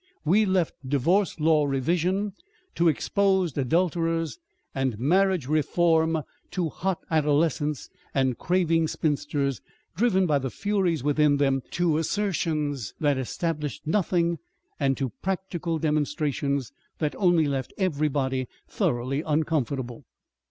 We 0.25 0.45
left 0.47 0.73
divorce 0.89 1.39
law 1.39 1.65
revision 1.65 2.33
to 2.73 2.87
exposed 2.87 3.55
adulterers 3.55 4.39
and 4.73 4.97
marriage 4.97 5.47
reform 5.47 6.23
to 6.49 6.69
hot 6.69 6.97
adolescents 7.11 7.87
and 8.11 8.35
craving 8.35 8.87
spinsters 8.87 9.61
driven 9.95 10.25
by 10.25 10.39
the 10.39 10.49
furies 10.49 11.03
within 11.03 11.37
them 11.37 11.61
to 11.73 11.99
assertions 11.99 12.95
that 12.99 13.19
established 13.19 13.85
nothing 13.85 14.39
and 14.79 14.97
to 14.97 15.09
practical 15.21 15.77
demonstrations 15.77 16.71
that 16.97 17.15
only 17.17 17.45
left 17.45 17.71
everybody 17.77 18.47
thoroughly 18.67 19.21
uncomfortable. 19.21 20.03